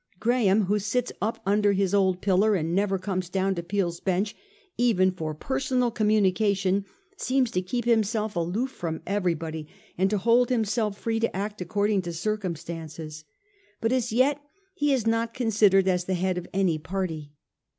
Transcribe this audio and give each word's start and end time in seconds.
Graham, 0.19 0.61
who 0.63 0.79
sits 0.79 1.11
•up 1.21 1.37
under 1.45 1.73
his 1.73 1.93
old 1.93 2.21
pillar, 2.21 2.55
and 2.55 2.73
never 2.73 2.97
comes 2.97 3.29
down 3.29 3.53
to 3.53 3.61
Peel's 3.61 3.99
bench 3.99 4.35
even 4.75 5.11
for 5.11 5.35
personal 5.35 5.91
communication, 5.91 6.85
seems 7.17 7.51
to 7.51 7.61
keep 7.61 7.85
himself 7.85 8.35
aloof 8.35 8.71
from 8.71 9.03
everybody, 9.05 9.67
and 9.99 10.09
to 10.09 10.17
hold 10.17 10.49
himself 10.49 10.97
free 10.97 11.19
to 11.19 11.35
act 11.35 11.61
according 11.61 12.01
to 12.01 12.13
circumstances; 12.13 13.25
but 13.79 13.91
as 13.91 14.11
yet 14.11 14.41
he 14.73 14.91
is 14.91 15.05
not 15.05 15.35
considered 15.35 15.87
as 15.87 16.05
the 16.05 16.15
head 16.15 16.35
of 16.35 16.47
any 16.51 16.79
party. 16.79 17.33